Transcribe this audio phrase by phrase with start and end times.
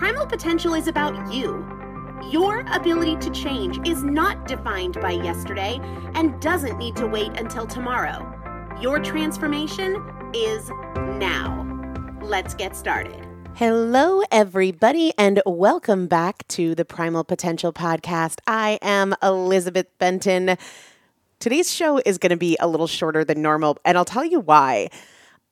[0.00, 1.62] Primal potential is about you.
[2.30, 5.78] Your ability to change is not defined by yesterday
[6.14, 8.26] and doesn't need to wait until tomorrow.
[8.80, 10.02] Your transformation
[10.32, 11.66] is now.
[12.22, 13.28] Let's get started.
[13.56, 18.38] Hello, everybody, and welcome back to the Primal Potential Podcast.
[18.46, 20.56] I am Elizabeth Benton.
[21.40, 24.40] Today's show is going to be a little shorter than normal, and I'll tell you
[24.40, 24.88] why.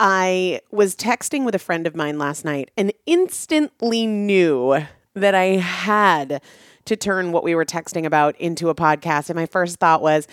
[0.00, 4.84] I was texting with a friend of mine last night and instantly knew
[5.14, 6.40] that I had
[6.84, 9.28] to turn what we were texting about into a podcast.
[9.28, 10.28] And my first thought was,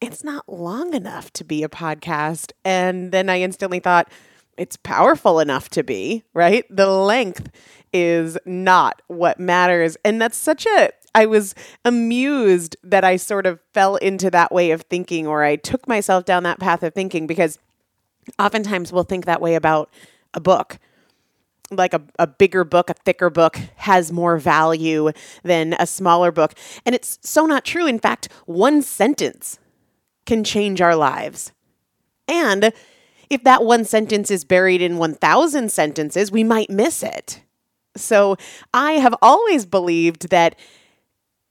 [0.00, 2.52] it's not long enough to be a podcast.
[2.64, 4.10] And then I instantly thought,
[4.56, 6.64] it's powerful enough to be, right?
[6.70, 7.50] The length
[7.92, 9.96] is not what matters.
[10.04, 11.54] And that's such a, I was
[11.84, 16.24] amused that I sort of fell into that way of thinking, or I took myself
[16.24, 17.58] down that path of thinking because
[18.38, 19.90] oftentimes we'll think that way about
[20.34, 20.78] a book.
[21.70, 25.10] Like a, a bigger book, a thicker book has more value
[25.42, 26.54] than a smaller book.
[26.84, 27.86] And it's so not true.
[27.86, 29.58] In fact, one sentence
[30.26, 31.52] can change our lives.
[32.28, 32.72] And
[33.30, 37.42] if that one sentence is buried in 1,000 sentences, we might miss it.
[37.96, 38.36] So
[38.72, 40.56] I have always believed that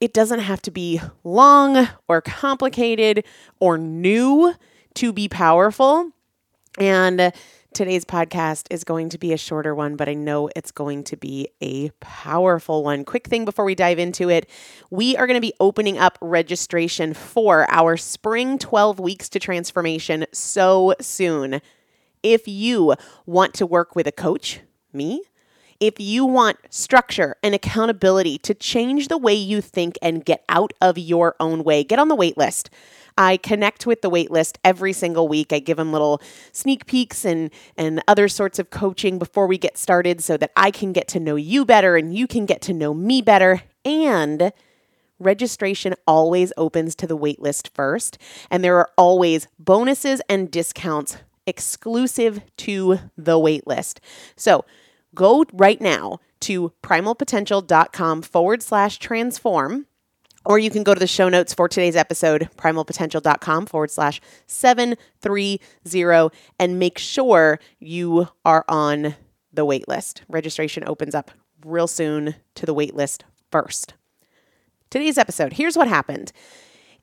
[0.00, 3.24] it doesn't have to be long or complicated
[3.60, 4.54] or new
[4.94, 6.12] to be powerful.
[6.78, 7.32] And
[7.76, 11.16] Today's podcast is going to be a shorter one, but I know it's going to
[11.18, 13.04] be a powerful one.
[13.04, 14.48] Quick thing before we dive into it
[14.90, 20.24] we are going to be opening up registration for our spring 12 weeks to transformation
[20.32, 21.60] so soon.
[22.22, 22.94] If you
[23.26, 24.60] want to work with a coach,
[24.94, 25.20] me,
[25.78, 30.72] if you want structure and accountability to change the way you think and get out
[30.80, 32.70] of your own way, get on the wait list.
[33.18, 35.52] I connect with the waitlist every single week.
[35.52, 36.20] I give them little
[36.52, 40.70] sneak peeks and and other sorts of coaching before we get started so that I
[40.70, 44.52] can get to know you better and you can get to know me better and
[45.18, 48.18] registration always opens to the waitlist first
[48.50, 51.16] and there are always bonuses and discounts
[51.46, 53.98] exclusive to the waitlist.
[54.36, 54.64] So,
[55.14, 59.86] go right now to primalpotential.com forward slash transform
[60.46, 65.60] or you can go to the show notes for today's episode, primalpotential.com forward slash 730,
[66.58, 69.16] and make sure you are on
[69.52, 70.22] the wait list.
[70.28, 71.32] Registration opens up
[71.64, 73.94] real soon to the wait list first.
[74.88, 76.32] Today's episode here's what happened.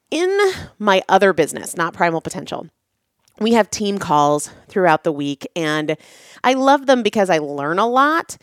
[0.10, 0.40] In
[0.80, 2.68] my other business, not Primal Potential,
[3.40, 5.98] we have team calls throughout the week, and
[6.44, 8.38] I love them because I learn a lot,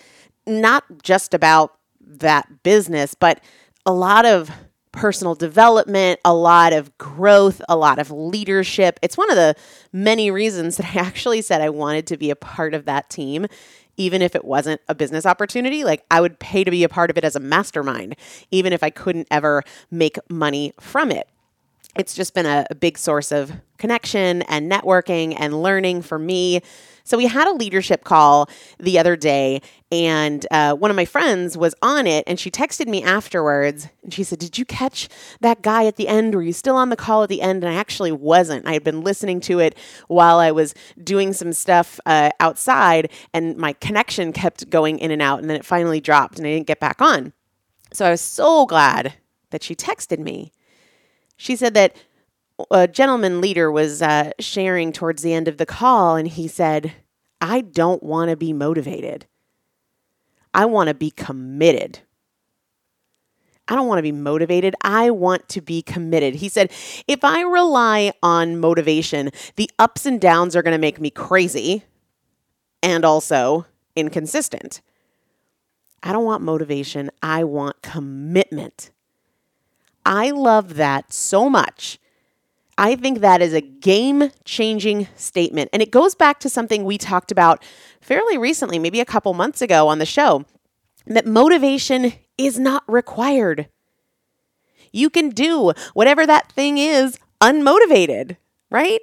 [0.46, 3.40] not just about that business, but
[3.86, 4.50] a lot of
[4.92, 8.98] personal development, a lot of growth, a lot of leadership.
[9.02, 9.54] It's one of the
[9.92, 13.46] many reasons that I actually said I wanted to be a part of that team.
[13.96, 17.10] Even if it wasn't a business opportunity, like I would pay to be a part
[17.10, 18.16] of it as a mastermind,
[18.50, 21.28] even if I couldn't ever make money from it
[21.96, 26.60] it's just been a, a, big source of connection and networking and learning for me.
[27.02, 28.48] So we had a leadership call
[28.78, 32.86] the other day, and uh, one of my friends was on it, and she texted
[32.86, 35.08] me afterwards, and she said, "Did you catch
[35.40, 36.34] that guy at the end?
[36.34, 38.68] Were you still on the call at the end?" And I actually wasn't.
[38.68, 39.76] I had been listening to it
[40.06, 45.22] while I was doing some stuff uh, outside, and my connection kept going in and
[45.22, 47.32] out, and then it finally dropped, and I didn't get back on.
[47.92, 49.14] So I was so glad
[49.50, 50.52] that she texted me.
[51.40, 51.96] She said that
[52.70, 56.92] a gentleman leader was uh, sharing towards the end of the call, and he said,
[57.40, 59.24] I don't want to be motivated.
[60.52, 62.00] I want to be committed.
[63.66, 64.74] I don't want to be motivated.
[64.82, 66.34] I want to be committed.
[66.34, 66.70] He said,
[67.08, 71.84] if I rely on motivation, the ups and downs are going to make me crazy
[72.82, 73.64] and also
[73.96, 74.82] inconsistent.
[76.02, 77.10] I don't want motivation.
[77.22, 78.90] I want commitment.
[80.04, 81.98] I love that so much
[82.80, 85.68] I think that is a game changing statement.
[85.74, 87.62] And it goes back to something we talked about
[88.00, 90.46] fairly recently, maybe a couple months ago on the show,
[91.06, 93.68] that motivation is not required.
[94.92, 98.38] You can do whatever that thing is unmotivated,
[98.70, 99.00] right?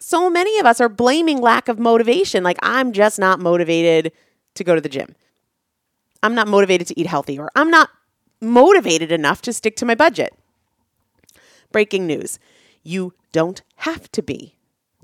[0.00, 2.42] So many of us are blaming lack of motivation.
[2.42, 4.10] Like, I'm just not motivated
[4.56, 5.14] to go to the gym.
[6.20, 7.90] I'm not motivated to eat healthy, or I'm not
[8.40, 10.34] motivated enough to stick to my budget.
[11.72, 12.38] Breaking news
[12.82, 14.56] you don't have to be.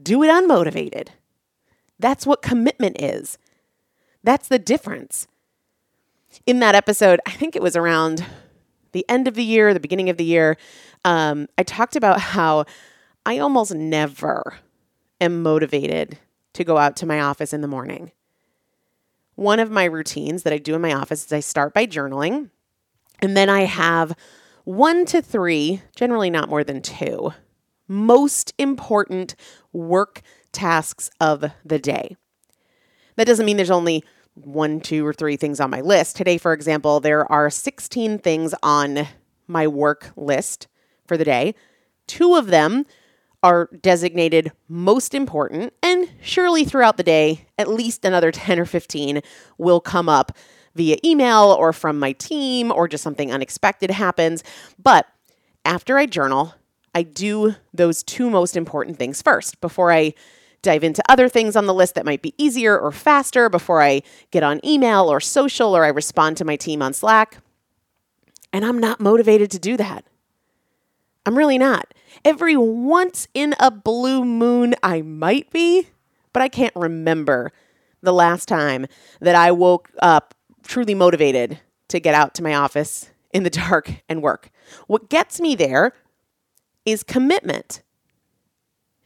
[0.02, 1.08] Do it unmotivated.
[1.98, 3.38] That's what commitment is.
[4.22, 5.26] That's the difference.
[6.46, 8.24] In that episode, I think it was around
[8.92, 10.56] the end of the year, the beginning of the year,
[11.04, 12.64] um, I talked about how
[13.26, 14.56] I almost never
[15.20, 16.18] am motivated
[16.54, 18.12] to go out to my office in the morning.
[19.34, 22.50] One of my routines that I do in my office is I start by journaling,
[23.20, 24.16] and then I have
[24.64, 27.32] one to three, generally not more than two,
[27.86, 29.34] most important
[29.72, 32.16] work tasks of the day.
[33.16, 34.04] That doesn't mean there's only
[34.34, 36.16] one, two, or three things on my list.
[36.16, 39.06] Today, for example, there are 16 things on
[39.46, 40.66] my work list
[41.06, 41.54] for the day.
[42.06, 42.84] Two of them
[43.42, 49.20] are designated most important, and surely throughout the day, at least another 10 or 15
[49.58, 50.32] will come up
[50.74, 54.42] via email or from my team or just something unexpected happens.
[54.82, 55.06] But
[55.64, 56.54] after I journal,
[56.94, 60.14] I do those two most important things first before I
[60.62, 64.02] dive into other things on the list that might be easier or faster, before I
[64.30, 67.38] get on email or social or I respond to my team on Slack.
[68.52, 70.04] And I'm not motivated to do that.
[71.26, 71.92] I'm really not.
[72.24, 75.88] Every once in a blue moon, I might be,
[76.32, 77.52] but I can't remember
[78.02, 78.86] the last time
[79.20, 80.34] that I woke up
[80.66, 84.50] truly motivated to get out to my office in the dark and work.
[84.86, 85.92] What gets me there
[86.84, 87.82] is commitment.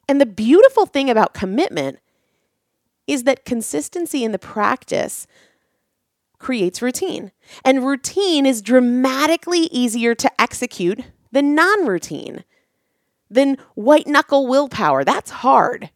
[0.09, 1.99] And the beautiful thing about commitment
[3.07, 5.27] is that consistency in the practice
[6.39, 7.33] creates routine.
[7.65, 11.01] And routine is dramatically easier to execute
[11.33, 12.45] than non routine,
[13.31, 15.05] than white knuckle willpower.
[15.05, 15.91] That's hard.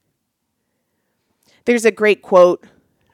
[1.64, 2.64] There's a great quote.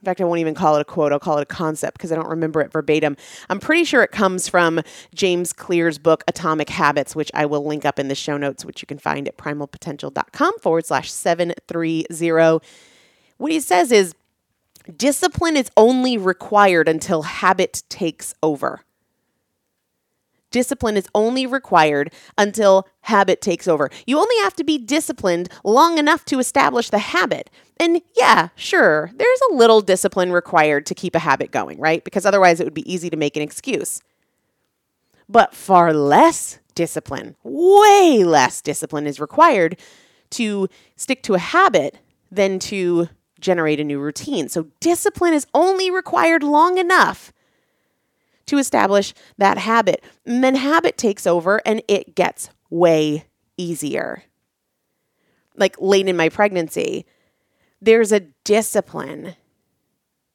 [0.00, 1.12] In fact, I won't even call it a quote.
[1.12, 3.17] I'll call it a concept because I don't remember it verbatim.
[3.50, 4.81] I'm pretty sure it comes from
[5.14, 8.81] James Clear's book, Atomic Habits, which I will link up in the show notes, which
[8.81, 12.07] you can find at primalpotential.com forward slash 730.
[13.38, 14.14] What he says is
[14.97, 18.83] discipline is only required until habit takes over.
[20.50, 23.90] Discipline is only required until habit takes over.
[24.07, 27.50] You only have to be disciplined long enough to establish the habit.
[27.78, 32.02] And yeah, sure, there's a little discipline required to keep a habit going, right?
[32.02, 34.02] Because otherwise it would be easy to make an excuse.
[35.28, 39.78] But far less discipline, way less discipline is required
[40.31, 41.99] to stick to a habit
[42.31, 43.09] than to
[43.40, 44.49] generate a new routine.
[44.49, 47.33] So discipline is only required long enough
[48.49, 50.05] to establish that habit.
[50.26, 53.25] And then habit takes over and it gets way
[53.57, 54.23] easier.
[55.57, 57.07] Like late in my pregnancy,
[57.81, 59.37] there's a discipline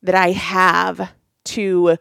[0.01, 1.11] that I have
[1.45, 1.97] to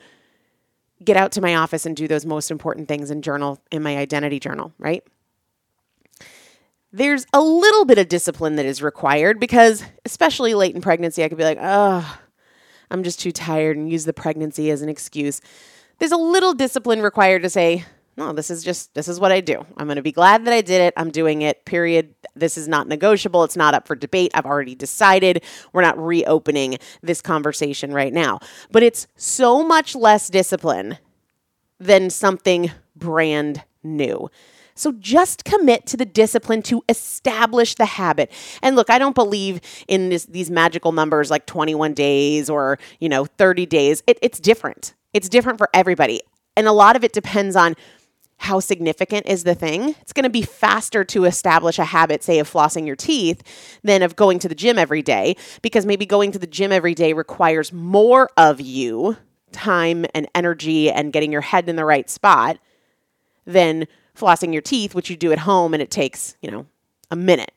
[1.05, 3.97] get out to my office and do those most important things and journal in my
[3.97, 5.03] identity journal, right?
[6.93, 11.29] There's a little bit of discipline that is required because, especially late in pregnancy, I
[11.29, 12.19] could be like, oh,
[12.91, 15.41] I'm just too tired and use the pregnancy as an excuse
[16.03, 17.85] there's a little discipline required to say,
[18.17, 19.65] no, this is just, this is what I do.
[19.77, 20.95] I'm going to be glad that I did it.
[20.97, 22.13] I'm doing it, period.
[22.35, 23.45] This is not negotiable.
[23.45, 24.33] It's not up for debate.
[24.35, 25.45] I've already decided.
[25.73, 28.41] We're not reopening this conversation right now.
[28.73, 30.99] But it's so much less discipline
[31.79, 34.29] than something brand new.
[34.75, 38.33] So just commit to the discipline to establish the habit.
[38.61, 43.09] And look, I don't believe in this, these magical numbers like 21 days or, you
[43.09, 44.03] know, 30 days.
[44.09, 44.95] It, it's different.
[45.13, 46.21] It's different for everybody.
[46.57, 47.75] And a lot of it depends on
[48.39, 49.95] how significant is the thing.
[50.01, 53.43] It's going to be faster to establish a habit, say, of flossing your teeth
[53.85, 56.95] than of going to the gym every day, because maybe going to the gym every
[56.95, 59.17] day requires more of you
[59.53, 62.59] time and energy and getting your head in the right spot
[63.47, 66.67] than flossing your teeth, which you do at home and it takes, you know,
[67.11, 67.53] a minute.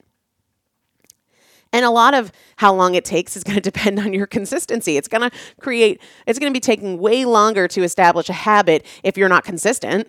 [1.75, 4.95] And a lot of how long it takes is going to depend on your consistency.
[4.95, 8.85] It's going to create, it's going to be taking way longer to establish a habit
[9.03, 10.07] if you're not consistent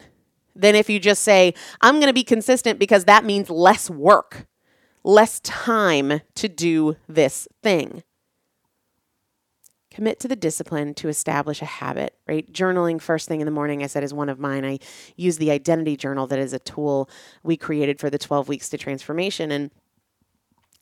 [0.54, 4.46] than if you just say, I'm going to be consistent because that means less work,
[5.02, 8.04] less time to do this thing.
[9.90, 12.50] Commit to the discipline to establish a habit, right?
[12.52, 14.64] Journaling first thing in the morning, I said, is one of mine.
[14.64, 14.78] I
[15.16, 17.10] use the identity journal that is a tool
[17.42, 19.50] we created for the 12 weeks to transformation.
[19.50, 19.72] And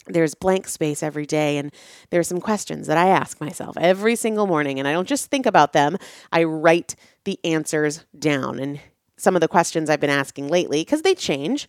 [0.07, 1.73] there's blank space every day and
[2.11, 5.47] there's some questions that I ask myself every single morning and I don't just think
[5.47, 5.97] about them.
[6.31, 6.95] I write
[7.25, 8.81] the answers down and
[9.17, 11.69] some of the questions I've been asking lately cuz they change.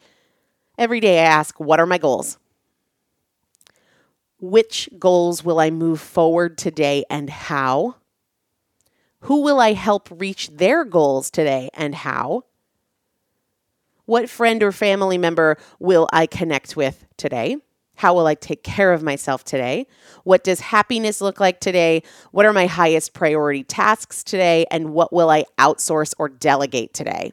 [0.77, 2.37] Every day I ask what are my goals?
[4.39, 7.95] Which goals will I move forward today and how?
[9.21, 12.43] Who will I help reach their goals today and how?
[14.05, 17.57] What friend or family member will I connect with today
[17.95, 19.87] how will I take care of myself today?
[20.23, 22.03] What does happiness look like today?
[22.31, 24.65] What are my highest priority tasks today?
[24.69, 27.31] And what will I outsource or delegate today?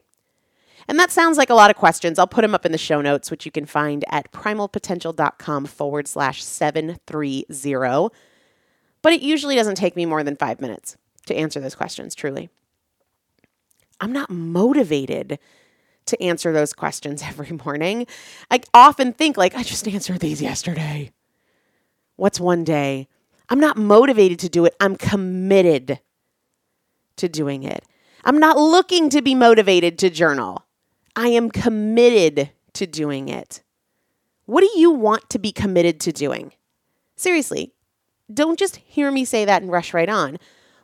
[0.88, 2.19] And that sounds like a lot of questions.
[2.19, 6.09] I'll put them up in the show notes, which you can find at primalpotential.com forward
[6.09, 7.45] slash 730.
[9.00, 12.50] But it usually doesn't take me more than five minutes to answer those questions, truly.
[14.00, 15.38] I'm not motivated
[16.06, 18.06] to answer those questions every morning.
[18.50, 21.12] I often think, like, I just answered these yesterday.
[22.16, 23.09] What's one day?
[23.49, 24.75] I'm not motivated to do it.
[24.80, 26.00] I'm committed
[27.16, 27.85] to doing it.
[28.25, 30.64] I'm not looking to be motivated to journal.
[31.16, 33.62] I am committed to doing it.
[34.47, 36.52] What do you want to be committed to doing?
[37.16, 37.73] Seriously,
[38.32, 40.38] don't just hear me say that and rush right on.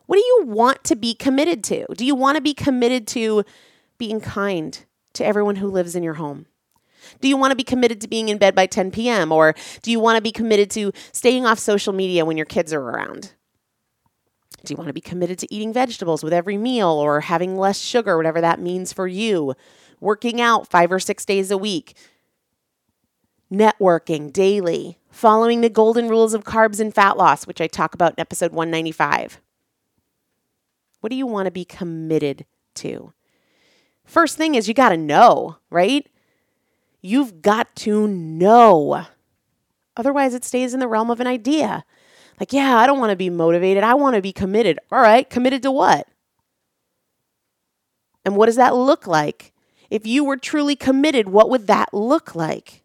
[0.06, 1.86] What do you want to be committed to?
[1.94, 3.44] Do you want to be committed to
[3.98, 4.84] being kind
[5.18, 6.46] to everyone who lives in your home?
[7.20, 9.32] Do you want to be committed to being in bed by 10 p.m.?
[9.32, 12.72] Or do you want to be committed to staying off social media when your kids
[12.72, 13.32] are around?
[14.64, 17.78] Do you want to be committed to eating vegetables with every meal or having less
[17.78, 19.54] sugar, whatever that means for you?
[20.00, 21.96] Working out five or six days a week?
[23.52, 24.98] Networking daily?
[25.10, 28.52] Following the golden rules of carbs and fat loss, which I talk about in episode
[28.52, 29.40] 195?
[31.00, 32.44] What do you want to be committed
[32.76, 33.12] to?
[34.08, 36.08] First thing is you got to know, right?
[37.02, 39.04] You've got to know.
[39.98, 41.84] Otherwise, it stays in the realm of an idea.
[42.40, 43.84] Like, yeah, I don't want to be motivated.
[43.84, 44.78] I want to be committed.
[44.90, 46.08] All right, committed to what?
[48.24, 49.52] And what does that look like?
[49.90, 52.82] If you were truly committed, what would that look like?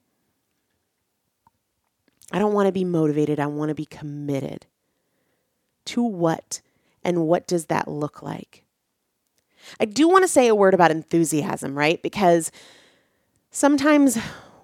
[2.33, 3.39] I don't want to be motivated.
[3.39, 4.65] I want to be committed.
[5.85, 6.59] To what?
[7.01, 8.62] And what does that look like?
[9.79, 12.01] I do want to say a word about enthusiasm, right?
[12.01, 12.51] Because
[13.51, 14.17] sometimes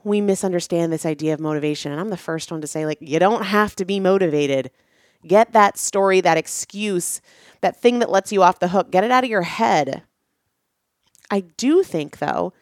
[0.03, 1.91] we misunderstand this idea of motivation.
[1.91, 4.71] And I'm the first one to say, like, you don't have to be motivated.
[5.27, 7.21] Get that story, that excuse,
[7.61, 10.03] that thing that lets you off the hook, get it out of your head.
[11.29, 12.53] I do think, though,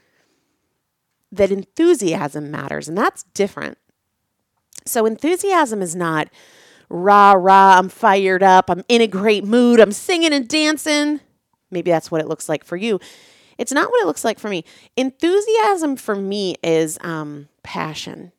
[1.32, 3.78] that enthusiasm matters, and that's different.
[4.86, 6.30] So, enthusiasm is not
[6.90, 11.20] rah, rah, I'm fired up, I'm in a great mood, I'm singing and dancing.
[11.72, 13.00] Maybe that's what it looks like for you.
[13.58, 14.64] It's not what it looks like for me.
[14.96, 18.32] Enthusiasm for me is um, passion,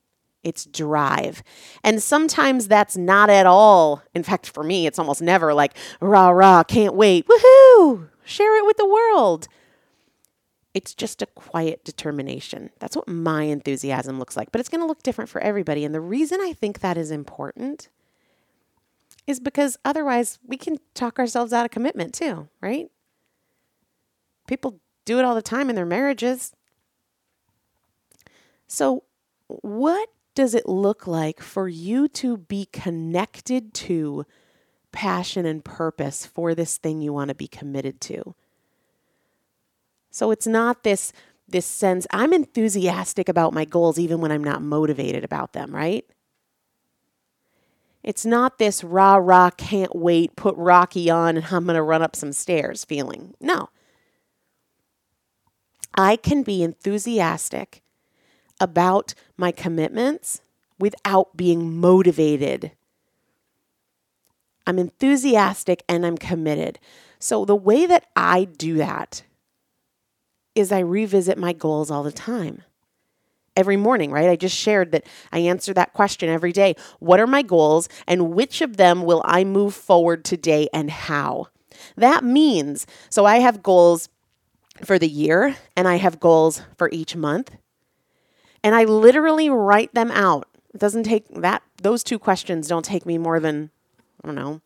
[0.45, 1.43] it's drive.
[1.83, 4.03] And sometimes that's not at all.
[4.15, 8.67] In fact, for me, it's almost never like, rah, rah, can't wait, woohoo, share it
[8.67, 9.49] with the world.
[10.75, 12.71] It's just a quiet determination.
[12.79, 15.85] That's what my enthusiasm looks like, but it's going to look different for everybody.
[15.85, 17.89] And the reason I think that is important
[19.27, 22.91] is because otherwise we can talk ourselves out of commitment too, right?
[24.49, 26.53] People do it all the time in their marriages.
[28.67, 29.05] So,
[29.47, 34.27] what does it look like for you to be connected to
[34.91, 38.35] passion and purpose for this thing you want to be committed to?
[40.11, 41.13] So, it's not this
[41.47, 46.05] this sense I'm enthusiastic about my goals even when I'm not motivated about them, right?
[48.03, 52.03] It's not this rah rah, can't wait, put Rocky on and I'm going to run
[52.03, 53.35] up some stairs feeling.
[53.41, 53.71] No.
[55.95, 57.83] I can be enthusiastic
[58.61, 60.41] about my commitments
[60.79, 62.73] without being motivated.
[64.67, 66.79] I'm enthusiastic and I'm committed.
[67.19, 69.23] So, the way that I do that
[70.55, 72.63] is I revisit my goals all the time.
[73.57, 74.29] Every morning, right?
[74.29, 76.77] I just shared that I answer that question every day.
[77.01, 81.49] What are my goals and which of them will I move forward today and how?
[81.97, 84.09] That means, so I have goals
[84.85, 87.53] for the year and I have goals for each month.
[88.63, 90.49] And I literally write them out.
[90.75, 93.71] It doesn't take that, those two questions don't take me more than,
[94.23, 94.61] I don't know,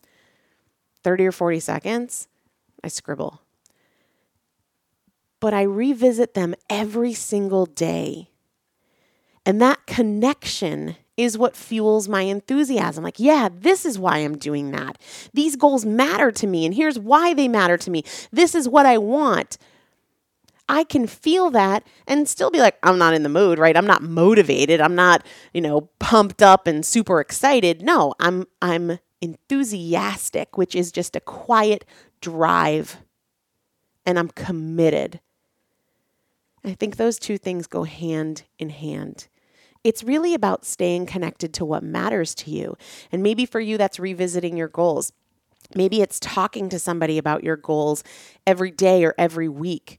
[1.05, 2.29] 30 or 40 seconds.
[2.83, 3.42] I scribble.
[5.40, 8.29] But I revisit them every single day.
[9.44, 13.05] And that connection is what fuels my enthusiasm.
[13.05, 14.98] Like, yeah, this is why I'm doing that.
[15.35, 18.05] These goals matter to me, and here's why they matter to me.
[18.31, 19.59] This is what I want.
[20.72, 23.76] I can feel that and still be like, I'm not in the mood, right?
[23.76, 24.80] I'm not motivated.
[24.80, 27.82] I'm not, you know, pumped up and super excited.
[27.82, 31.85] No, I'm I'm enthusiastic, which is just a quiet
[32.22, 32.96] drive.
[34.06, 35.20] And I'm committed.
[36.64, 39.28] I think those two things go hand in hand.
[39.85, 42.78] It's really about staying connected to what matters to you.
[43.12, 45.12] And maybe for you, that's revisiting your goals.
[45.74, 48.02] Maybe it's talking to somebody about your goals
[48.46, 49.98] every day or every week.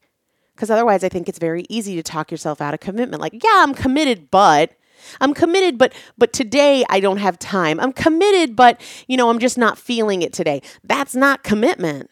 [0.55, 3.21] Because otherwise, I think it's very easy to talk yourself out of commitment.
[3.21, 4.73] Like, yeah, I'm committed, but
[5.19, 7.79] I'm committed, but but today I don't have time.
[7.79, 10.61] I'm committed, but you know, I'm just not feeling it today.
[10.83, 12.09] That's not commitment.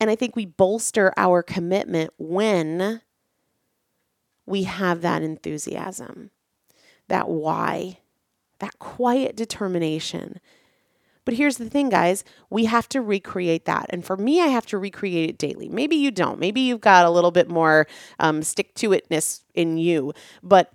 [0.00, 3.00] And I think we bolster our commitment when
[4.46, 6.30] we have that enthusiasm,
[7.08, 7.98] that why,
[8.60, 10.40] that quiet determination
[11.28, 13.84] but here's the thing, guys we have to recreate that.
[13.90, 15.68] And for me, I have to recreate it daily.
[15.68, 16.40] Maybe you don't.
[16.40, 17.86] Maybe you've got a little bit more
[18.18, 20.14] um, stick to itness in you.
[20.42, 20.72] But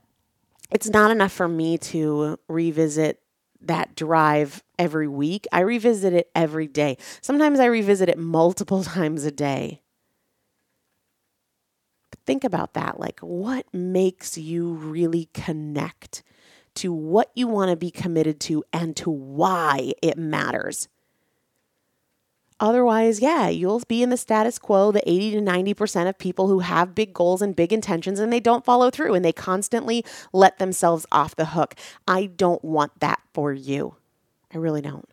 [0.70, 3.20] it's not enough for me to revisit
[3.62, 5.48] that drive every week.
[5.52, 7.00] I revisit it every day.
[7.22, 9.82] Sometimes I revisit it multiple times a day.
[12.12, 13.00] But think about that.
[13.00, 16.22] Like, what makes you really connect
[16.76, 20.88] to what you want to be committed to and to why it matters.
[22.60, 26.60] Otherwise, yeah, you'll be in the status quo, the 80 to 90% of people who
[26.60, 30.60] have big goals and big intentions and they don't follow through and they constantly let
[30.60, 31.76] themselves off the hook.
[32.08, 33.96] I don't want that for you.
[34.54, 35.10] I really don't.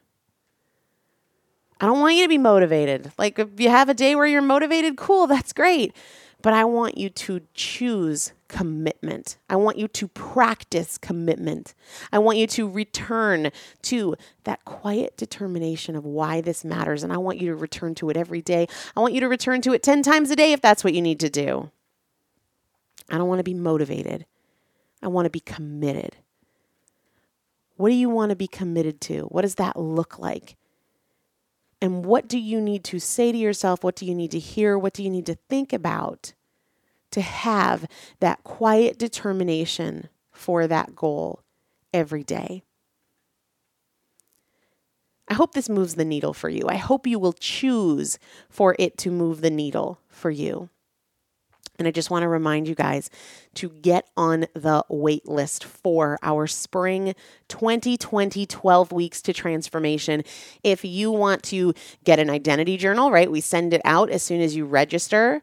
[1.80, 3.10] I don't want you to be motivated.
[3.16, 5.96] Like, if you have a day where you're motivated, cool, that's great.
[6.42, 9.38] But I want you to choose commitment.
[9.48, 11.72] I want you to practice commitment.
[12.12, 17.04] I want you to return to that quiet determination of why this matters.
[17.04, 18.66] And I want you to return to it every day.
[18.96, 21.00] I want you to return to it 10 times a day if that's what you
[21.00, 21.70] need to do.
[23.08, 24.26] I don't want to be motivated.
[25.00, 26.16] I want to be committed.
[27.76, 29.22] What do you want to be committed to?
[29.24, 30.56] What does that look like?
[31.80, 33.84] And what do you need to say to yourself?
[33.84, 34.76] What do you need to hear?
[34.76, 36.34] What do you need to think about
[37.12, 37.86] to have
[38.20, 41.42] that quiet determination for that goal
[41.92, 42.62] every day?
[45.28, 46.66] I hope this moves the needle for you.
[46.68, 48.18] I hope you will choose
[48.48, 50.70] for it to move the needle for you.
[51.78, 53.08] And I just want to remind you guys
[53.54, 57.14] to get on the wait list for our spring
[57.48, 60.22] 2020 12 weeks to transformation.
[60.62, 61.72] If you want to
[62.04, 63.30] get an identity journal, right?
[63.30, 65.42] We send it out as soon as you register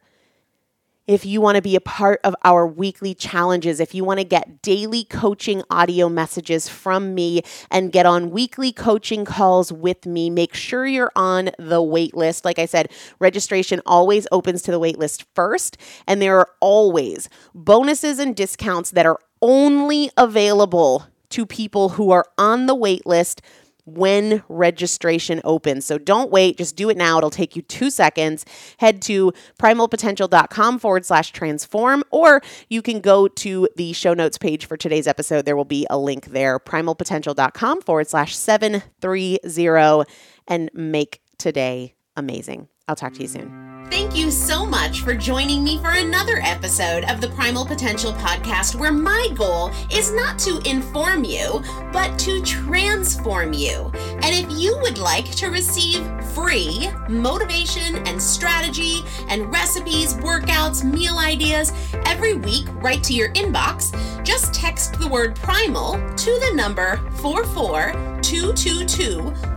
[1.07, 4.25] if you want to be a part of our weekly challenges, if you want to
[4.25, 7.41] get daily coaching audio messages from me
[7.71, 12.43] and get on weekly coaching calls with me, make sure you're on the wait list.
[12.43, 17.29] Like I said, registration always opens to the wait list first, and there are always
[17.55, 23.41] bonuses and discounts that are only available to people who are on the wait list
[23.88, 25.86] when registration opens.
[25.86, 27.17] So don't wait, just do it now.
[27.17, 28.45] It'll take you two seconds.
[28.78, 34.65] Head to primalpotential.com forward slash transform, or you can go to the show notes page
[34.65, 35.45] for today's episode.
[35.45, 40.04] There will be a link there, primalpotential.com forward slash 730,
[40.47, 42.67] and make today amazing.
[42.88, 43.67] I'll talk to you soon.
[43.89, 48.76] Thank you so much for joining me for another episode of the Primal Potential Podcast,
[48.76, 53.89] where my goal is not to inform you, but to transform you.
[53.95, 61.17] And if you would like to receive free motivation and strategy and recipes, workouts, meal
[61.17, 61.71] ideas
[62.06, 63.93] every week right to your inbox,
[64.26, 69.56] just text the word primal to the number 44222